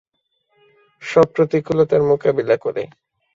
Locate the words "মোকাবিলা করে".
2.03-2.83